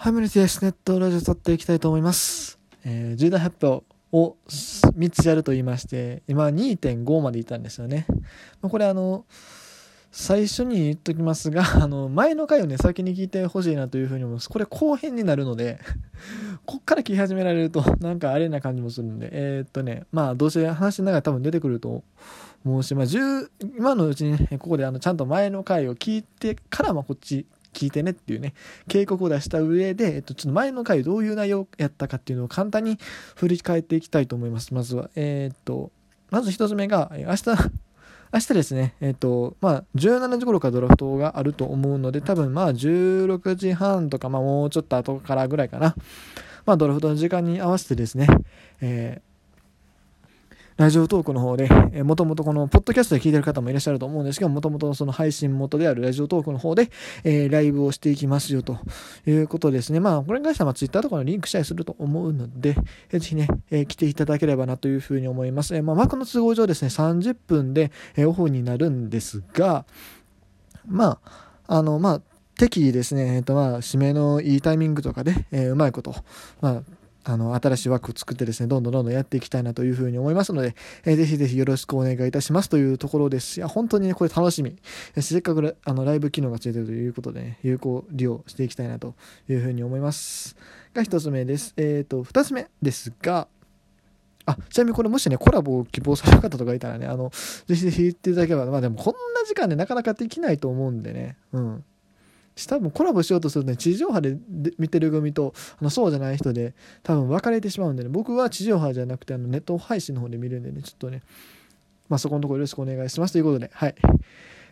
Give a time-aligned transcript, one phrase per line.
[0.00, 0.62] はい、無理です。
[0.62, 2.60] ネットラジオ撮っていきたいと思います。
[2.84, 8.06] えー、重大発表を3つやると言いまして、今2.5までいたんですよね。
[8.62, 9.24] まあ、これあの、
[10.12, 14.48] 最初に言っときますが、 あの、前の回をね、先に聞いてほしいなというふうに思います。
[14.48, 15.80] これ後編になるので
[16.64, 22.04] こっから聞き始められると、なんかあれな感じもするんで、えー、っとね、まあ、どうせ話しながら多分出てくると
[22.64, 23.06] 思うし、まあ、
[23.76, 28.54] 今のうちにね、ここであの、ちゃんと前の回を聞いてから、まあ、こっち聞いてねっていうね、
[28.88, 32.98] 警告を出した上で、えっと、ちょっと前の回どういう内容やったかっていうのを簡単に
[33.36, 34.74] 振り返っていきたいと思います。
[34.74, 35.10] まずは。
[35.14, 35.90] えー、っと、
[36.30, 37.44] まず一つ目が、明日、
[38.30, 45.94] 明日ですね、えっ、と、まあ、17時頃からドラフトがあると思うので、多分まあ、16時半とか、まあ、もうちょっと後からぐらいかな。
[46.66, 48.26] まあ、ドラフトの時間に合わせてですね、
[48.82, 49.22] え
[50.78, 56.88] ラジオトークの方で、えー、もともとこの、ポッドキャストで聞いてる方もいらっしゃると思うんですけど、もともとその配信元であるラジオトークの方で、
[57.24, 58.78] えー、ライブをしていきますよと
[59.26, 59.98] いうことですね。
[59.98, 62.76] まあ、これに関しては、ツイッターとかのリンクしたりすると思うので、
[63.10, 65.74] えー、ぜひね、えー、来ていただければなというふうに思います。
[65.74, 69.84] えー、まあ、枠の都合上ですね、30分で、えー、オフになるんですが、
[70.86, 71.18] ま
[71.66, 72.22] あ、あの、まあ、
[72.56, 76.14] 適宜ですね、えっ、ー、とまあ、締めのいいタイミングとかで、えー、うまいこと、
[76.60, 76.82] まあ、
[77.28, 84.76] あの、新しい枠を作ってですね、どんどんどんどんやっていきたいなというふうに思いますので、えー、ぜひぜひよろしくお願いいたしますというところですし、本当にね、これ楽しみ。
[85.20, 89.14] せっかくあのライブ機能がついてるということでね、有効利用していきたいなと
[89.46, 90.56] いうふうに思います。
[90.94, 91.74] が一つ目です。
[91.76, 93.46] えっ、ー、と、二つ目ですが、
[94.46, 97.30] あ、ちなみにこれもしね、コラボを希望される方とかいたらね、あの、
[97.66, 101.84] ぜひぜひ言っていただければ、まあでもこんな時間でなかなかできないと思うんでね、うん。
[102.66, 104.36] 多分コラボしようとするとね地上波で
[104.78, 108.08] 見てる組とあのそうじゃない人で多分分かれてしまうんでね。
[108.08, 110.82] 僕は地上波じゃなくてあのネット配信の方で見るんでね。
[110.82, 111.22] ちょっとね
[112.08, 113.94] まあそこのところよろしくお願いしますということではい。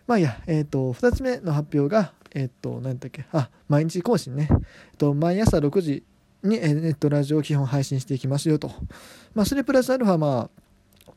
[0.07, 0.41] まあいや。
[0.47, 3.27] えっ、ー、と2つ目の発表がえっ、ー、と何だっけ。
[3.33, 4.59] あ毎日更新ね、えっ
[4.99, 6.03] と、毎朝6時
[6.43, 8.71] にネットラジオを基本配信していきますよと。
[9.35, 10.63] まあそれプラスアルファまあ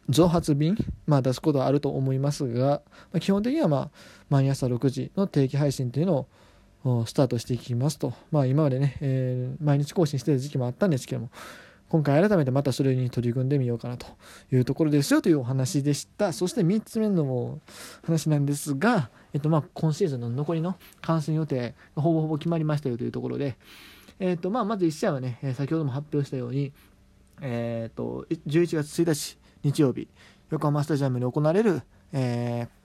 [0.09, 0.75] 増発便、
[1.05, 2.81] まあ、出すことはあると思いますが、
[3.11, 3.89] まあ、基本的にはまあ
[4.29, 6.27] 毎朝6時の定期配信というのを
[6.83, 11.29] スタートしていきますと、まあ、今までね、えー、毎日更新してた時期もあったんですけども
[11.89, 14.05] 今回改めてまたそれに取り組んでみようかなと
[14.51, 16.33] いうところですよというお話でした。
[16.33, 17.59] そして3つ目の
[18.03, 23.57] 話なんですが、えっとまあ、今シーズンの残りの観戦予定ほぼほぼ決まりましたよというところで、
[24.19, 26.73] えっとまあ、まず1試合はね先ほども発表したように、
[27.41, 30.07] えっと11月1日日曜日
[30.51, 31.81] 横浜スタジアムに行われる、
[32.13, 32.78] えー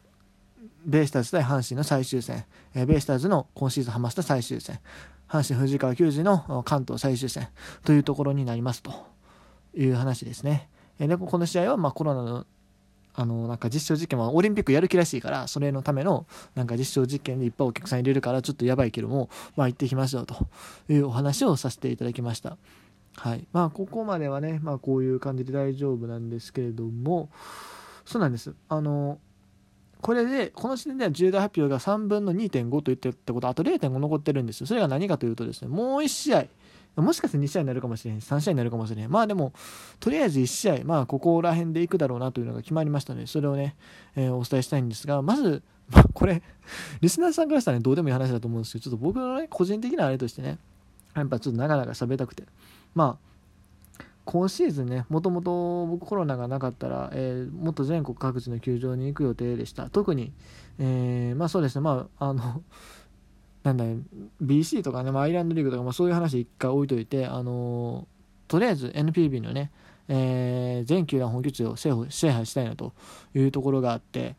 [0.84, 4.78] ベイスターズ対阪神の最終戦、えベイスターズの今シーズンハマスタ最終戦、
[5.28, 7.48] 阪神藤川球児の関東最終戦。
[7.84, 8.92] というところになりますと
[9.74, 10.68] いう話ですね。
[10.98, 12.46] えでこの試合はまコロナの
[13.16, 20.48] あのなんか実証実験はオリンピックやる気らしいからそれのためのなんか実証実験でいっぱいお客さん入れるからちょっとやばいけどもまあ行ってきましょうと
[20.88, 22.56] いうお話をさせていただきました。
[23.16, 23.46] はい。
[23.52, 27.30] まあここまではねまあこういう感じで大丈夫なんですけれども
[28.04, 28.52] そうなんです。
[28.68, 29.20] あの
[30.04, 34.66] これで、この時点では重大発表が3分の2.5と言ってるってこと、あと0.5残ってるんですよ。
[34.66, 36.44] それが何かというとですね、もう1試合、
[36.96, 39.10] もしかして2試合になるかもしれへん3試合になるかもしれへん。
[39.10, 39.54] まあでも、
[40.00, 43.76] とりあえず1試合、まあここら辺でいくだろうなというのが決まりましたので、それをね、
[44.14, 46.42] えー、お伝えしたいんですが、まず、まあ、これ、
[47.00, 50.58] リスナーさんからしたらね、どうでもいい話だと思うんですけど、ちょっと僕のね、個人的なあれとしてね、
[51.14, 52.42] やっぱちょっと長々喋りたくて、
[52.94, 53.33] まあ、
[54.24, 59.90] 今シーズンね、もともと僕コロナがなかったら、えー、もっと全国各地の球場に行く予定でした。
[59.90, 60.32] 特に、
[60.78, 62.62] えー、まあそうですね、まあ、あの、
[63.64, 63.84] なんだ
[64.42, 68.06] BC とかね、まあ、アイランドリーグとか、まあ、そういう話一回置いといて、あの
[68.48, 69.70] とりあえず NPB のね、
[70.08, 72.92] えー、全球団本拠地を制覇したいなと
[73.34, 74.36] いうところがあって、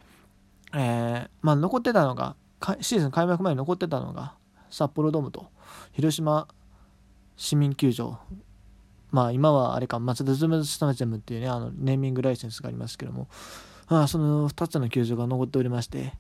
[0.74, 2.36] えー、まあ、残ってたのが、
[2.82, 4.36] シーズン開幕前に残ってたのが、
[4.70, 5.48] 札幌ドームと
[5.94, 6.48] 広島
[7.38, 8.20] 市民球場
[9.12, 13.28] まあ今はあれか、マツダズムスタジアムっていうね、あのネーミングライセンスがありますけども、
[13.88, 16.14] ああその2つの球場が残っておりまして、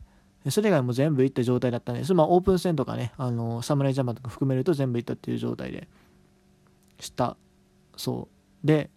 [0.50, 2.13] それ以外も全部行った状態だったんです。
[2.13, 5.87] まあオープン戦とかね、あの、侍ジャパンとか含めると全部行ったっていう状態で
[6.99, 7.37] した。
[7.97, 8.28] そ
[8.64, 8.67] う。
[8.67, 8.90] で、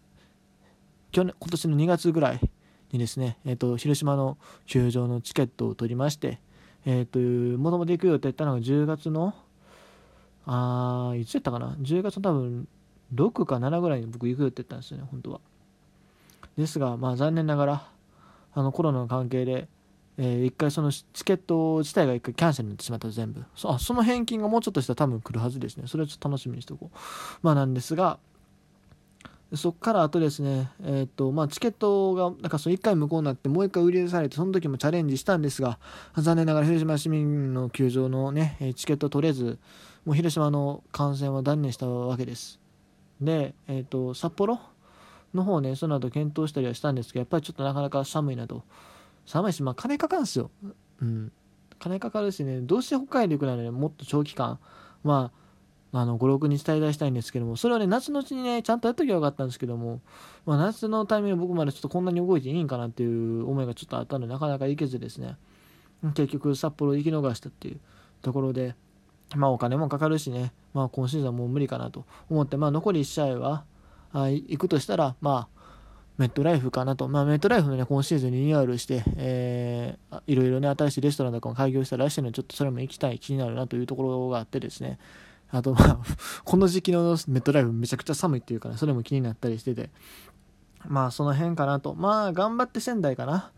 [1.10, 2.40] 去年、今年の2月ぐらい
[2.92, 4.36] にですね、えっ、ー、と、広島の
[4.66, 6.38] 球場のチケットを取りまして、
[6.84, 9.34] えっ、ー、と、もともと行く予定だったのが10月の、
[10.46, 12.68] あいつやったかな ?10 月の多分
[13.14, 15.40] 6か7ぐらいに僕行くよって言ったんですよね、本当は。
[16.56, 17.88] ですが、まあ残念ながら、
[18.54, 19.68] あのコロナの関係で、
[20.16, 23.44] えー、一回そのチケット自体が一回キャンセルになってしまった全部。
[23.54, 25.84] そあその返金がもうちょっとしたら多分来るはずですね。
[25.86, 26.98] それはちょっと楽しみにしておこう。
[27.42, 28.18] まあなんですが
[29.54, 35.78] そっからあとですね、えー、っとまあ、チケットがなんかその1回無効になってもう1回売り出されてその時もチャレンジしたんですが
[36.16, 39.58] 残念ながら広島市民の球場のねチケット取れず
[40.04, 42.60] もう広島の観戦は断念したわけです。
[43.20, 44.60] で、えーと、札幌
[45.34, 48.62] の方ねその後検討したりはしたんですけどやっぱりちょっとなかなか寒いなと。
[49.26, 50.50] 寒いしまあ金かかるんですよ。
[51.02, 51.32] うん。
[51.78, 54.58] 金かかるしねどうして北海道行くならねもっと長期間
[55.04, 55.30] ま
[55.92, 60.00] ああの56日滞在したいんですけどもそれはね夏のうちにねちゃんとやっときゃよかったんですけども、
[60.44, 65.36] まあ、夏のタイミング僕までちょっとこんなに動いていいんかなっていう思いがちょっとあったのでなかなか行けずですね。
[66.14, 67.80] 結局札幌行き逃したっていう
[68.22, 68.74] ところで
[69.36, 73.64] まあお金もかかるしね、まあ、今シーズンはもう無理かなと思って、まあ、残り1試合は
[74.12, 75.58] あ行くとしたら、まあ、
[76.18, 84.98] メットライフかなと、まあ、メットライフのね、今シーズンリニューアルして、えー、いろいろね、新しいレストランとかも開業したらしいので、ちょっとそれも行きたい、気になるなというところがあってですね、
[85.50, 85.98] あと、まあ、
[86.44, 89.90] この時期のメットライフめちゃくちゃ寒いっていうかね、それも気になったりしてて、
[90.86, 91.94] まあ、その辺かなと。
[91.94, 93.50] まあ、頑張って仙台かな。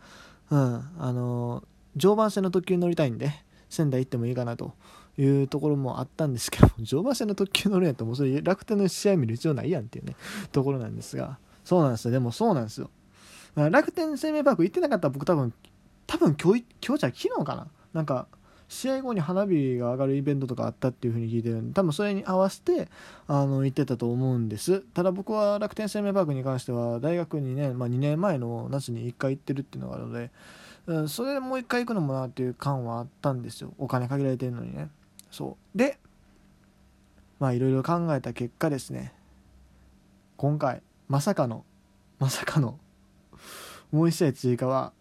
[0.51, 1.63] うん、あの、
[1.95, 3.31] 常磐線の特急乗りたいんで、
[3.71, 4.73] 仙台行ってもいいかなと
[5.17, 10.15] いうところもあったんですけど、常磐線の特急乗るんやったらもうそれ楽天の試合見る必要ないやんっていうね、
[10.51, 12.11] ところなんですが、そうなんですよ。
[12.11, 12.89] でもそうなんですよ。
[13.55, 15.53] 楽天生命パーク行ってなかったら僕多分、
[16.05, 18.27] 多分今日、今日じゃ昨日かななんか、
[18.71, 22.87] 試合後に花火が上がるイベントとかあったっていう風に聞いてるんで多分それに合わせて
[23.27, 30.31] あの行ってたと思うんですただ僕は楽天生命パークに関しては大学にね、まあ、2年前の夏に1回行ってるっていうのがあるので、
[30.87, 33.73] うん、それでもう1回行くのもなっていう感はあったんですよ。
[33.77, 34.89] お金限られてるのにね。
[35.29, 35.77] そう。
[35.77, 35.99] で
[37.39, 39.13] まあいろいろ考えた結果ですね。
[40.37, 41.65] 今回まさかの
[42.19, 42.79] まさかの
[43.91, 44.93] もう1試合追加は、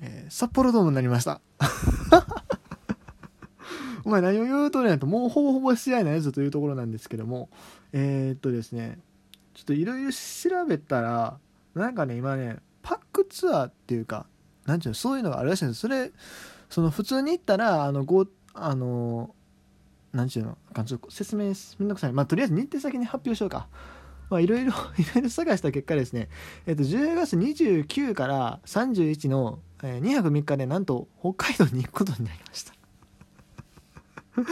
[0.00, 1.40] えー、札幌ドームになりました。
[4.04, 5.06] お前何を言うとねと。
[5.06, 7.48] もうほぼほぼ試合ないぞというところなんですけども。
[7.92, 8.98] えー、っとですね。
[9.54, 11.38] ちょっといろいろ調べたら
[11.74, 14.26] なんかね今ねパックツアーっていうか
[14.66, 15.80] なんていうのそういうのがあるらしいんです。
[15.80, 16.12] それ
[16.70, 19.34] その普通に行ったらあのごあの
[20.12, 22.12] なんていうのちょっと説明めんどくさい。
[22.12, 23.68] まあとりあえず日程先に発表しようか。
[24.30, 26.28] まあいろいろ いろいろ探した結果ですね。
[26.66, 32.72] えっと10月29から31のえー、2泊3日でなんと北海道に行くことになりました。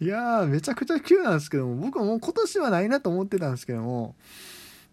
[0.00, 4.16] いやーめちゃくちゃ急なんですけども僕ももう今年はないなと思ってたんですけども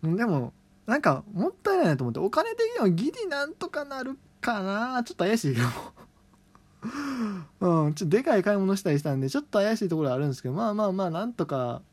[0.04, 0.54] でも
[0.86, 5.04] なんかもったいないなと思ってお金的にはギリなんとかなるかな。
[5.04, 5.68] ちょっと怪しいけど
[7.60, 11.84] うん、ちょっとでかい買い物したりしたんでちょっと怪しいところあるんですけどまあまあまあなんとか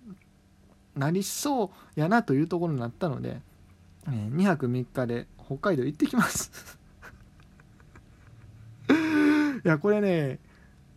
[0.96, 3.40] なりそうやなというところになったので、
[4.06, 6.78] えー、2泊3日で北海道行ってきます。
[9.64, 10.38] いやこれね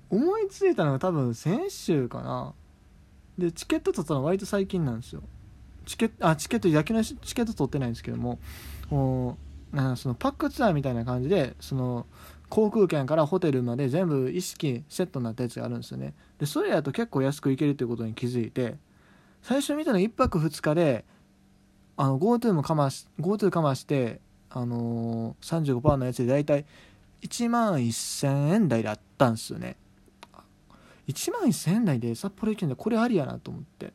[0.09, 2.53] 思いついたのが多分先週かな。
[3.37, 5.23] でチケット取ったのは割と最近なんですよ。
[5.85, 8.39] チケットあチケット野球のチケット取ってないんですけども
[8.91, 9.35] お
[9.71, 12.05] なそのパックツアーみたいな感じでその
[12.49, 16.13] 航空券からホテルまで全部意識セットになったやつがあるんですよね。
[16.37, 18.75] でそれやと結構安く行けるっていうことに気づいて
[19.41, 21.05] 最初見たの1泊2日で
[21.97, 24.19] GoTo もかまし GoTo かまして
[24.49, 26.65] あのー、35%のやつで大体
[27.21, 29.77] 1万1000円台だったんですよね。
[31.07, 32.75] 1万1000円台で札幌行けんだ。
[32.75, 33.93] これありやなと思って。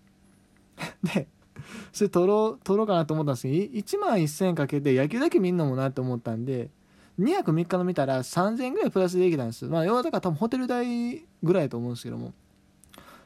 [1.03, 1.29] で
[1.93, 6.71] それ取ろう取ろうかなと思ったんですけど1万1000円かけて野球だけ見んのもなって思ったんで
[7.21, 12.33] 2泊3日の見たら3000円ぐらいプラスできたんですまあ要はだから多分ホテル代ぐらいと思うんですけども。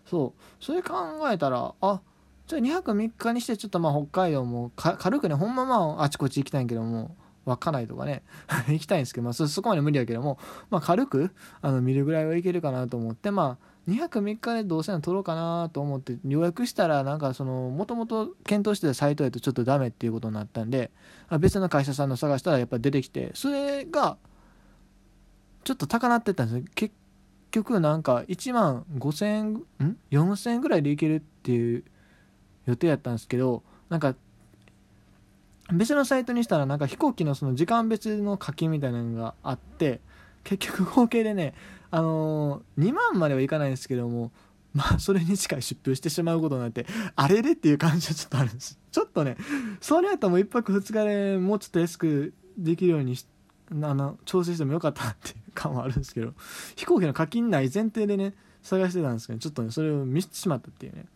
[0.06, 0.64] そう。
[0.64, 0.94] それ考
[1.30, 2.00] えたらあ
[2.46, 8.22] じゃあ2泊3日にしてちょっとまあ北海道も軽くねほんままああちこち行きたいんけども稚内とかね
[8.68, 11.30] 行きたいんですけど、まあ、そこまで無理やけども、まあ、軽く
[11.62, 20.90] あの見るぐらいはいけるかなと思ってまあ2泊3日でどうせな取ろうかなと思って予約したらなんかそのもともと検討してたサイトやとちょっとダメっていうことになったんで
[21.38, 24.16] 別の会社さんの探したらやっぱ出てきてそれが
[25.64, 26.94] ちょっと高なってたんです結
[27.50, 29.62] 局なんか1万5000円ん
[30.10, 31.84] 4000円ぐらいでいけるっていう
[32.66, 34.14] 予定やったんですけどなんか
[35.72, 40.00] 別のサイトにしたらなんか飛行機のその時間別の課金みたいなのがあって
[40.44, 41.54] 結局合計でね、
[41.90, 44.32] あのー、2万まではいかないんですけども
[44.72, 48.78] まあそれに近い出費してしまうことになってあれれっていう感じはちょっとあるんです。
[48.92, 49.36] ちょっとね
[49.80, 53.16] それやったらもう1泊2日でもうちょっと安くできるように
[53.82, 56.32] あの調整してもよかったっていう感はあるんですけど
[56.76, 61.06] 飛行機の課金ない前提でね探してたんですけどちょっとねそれを見してしまったっていうね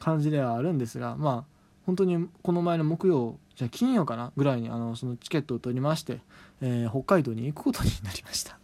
[0.00, 6.20] 感じではあるんですがまあ本当にこの前の木曜じゃ金曜かなぐらいにあのそのチケットを取りまして、
[6.60, 8.58] えー、北海道に行くことになりました。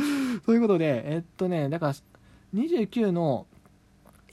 [0.44, 1.94] ということでえっとねだから
[2.54, 3.46] 29の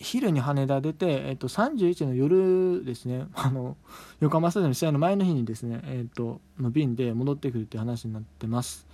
[0.03, 3.27] 昼に羽田出て、えっと、31の夜ですね。
[3.33, 3.77] あの
[4.19, 8.85] 横浜スタジアム試合の前の日にですね、えっと、の便で戻ってくるっていう話になってます。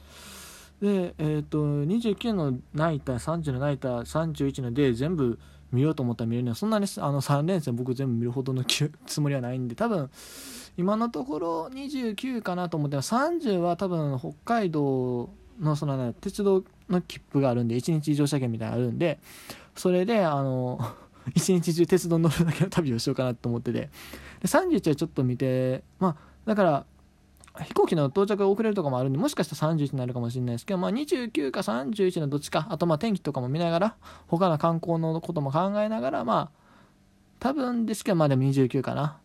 [0.81, 5.39] で、えーと、29のナイター30のナイター31ので全部
[5.71, 8.63] 見ようと思ったら見るのはそんなにあの3連戦僕全部見るほどの
[9.05, 10.09] つもりはないんで多分
[10.77, 19.19] 今のところ29かなと思って30は多分北海道のその、ね、鉄道の切符があるんで1日乗車券みたいなのあるんで
[19.75, 20.79] それであの
[21.35, 23.89] 一日中鉄道乗るだけの旅をしようかなと思ってて。
[24.41, 26.85] で31はちょっと見てまあだから
[27.63, 33.95] 飛行機の到着が遅れるとかもあるんでもしかしたら31になるかもしれないですけど、まあ、29か31のどっちかあとまあ天気とかも見ながら
[34.27, 36.59] 他の観光のことも考えながらまあ
[37.39, 39.17] 多分ですけどまあでも29かな、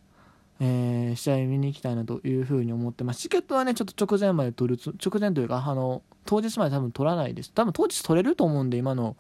[0.61, 3.21] えー、試合見に行きたいなというふうに思ってます。
[3.21, 7.53] チケットはねちょっと直前まで取る直前というかあの当日まで多分取らないです。
[7.53, 9.17] 多分当日取れると思うんで今の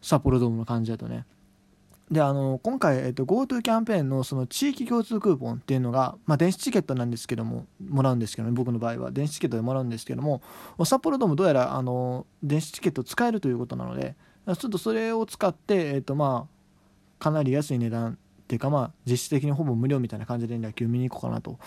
[0.00, 1.26] 札幌ドームの感じだとね。
[2.10, 9.10] であの今回、えっと、GoTo キャンペーンのその地域共通クーポンっていうのが、まあ、電子チケットなんですけどももらうんですけどね僕の場合は。
[9.10, 10.42] 電子チケットでもらうんですけども
[10.84, 14.14] 札幌ドームどうやらあの電子チケット使えるということなので
[14.46, 18.18] ちょっとそれを使って、えっとまあ、かなり安い値段
[18.52, 21.58] っていうかまあ実質的にほぼ無料みたいな感じで野球見に行こうかなと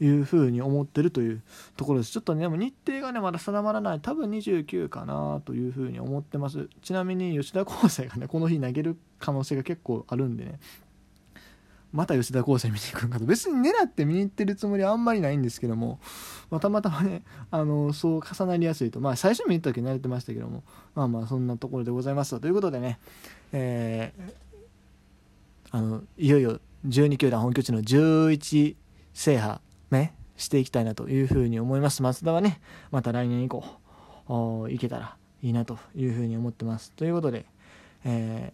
[0.00, 1.42] いうふうに思ってるという
[1.76, 2.12] ところです。
[2.12, 4.00] ちょっとねでも日程がねまだ定まらない。
[4.00, 6.70] 多分29かなというふうに思ってます。
[6.80, 10.60] ちなみに吉田康生がねこの日投げる可能性が結構あるんでね。
[11.92, 13.26] また吉田康生見に行くんかと。
[13.26, 16.00] 別に狙って見に行ってるつもりはあんまりないんですけども、
[16.48, 19.00] ま、たまたまねあのそう重なりやすいと。
[19.00, 20.62] まあ最初見に行った時慣れてましたけども。
[20.94, 22.98] まあまあそんなところでございますということでね
[23.52, 24.49] えー、
[25.70, 28.76] あのいよいよ12球団本拠地の11
[29.12, 29.60] 制覇
[29.90, 32.02] ね、していきたいなというふうに思います。
[32.02, 32.60] 松田はね、
[32.90, 36.92] また来年以降、いけたらいいなというふうに思ってます。
[36.92, 37.44] ということで、
[38.04, 38.52] え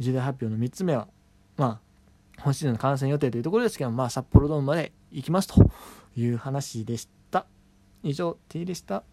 [0.00, 1.08] ー、重大発表の3つ目は、
[1.56, 1.80] ま
[2.36, 5.70] あ、本シーズンの観戦予定というところですけど、まあ、札幌ドームまで行きますと
[6.16, 7.46] いう話でした。
[8.02, 9.04] 以上、T でした。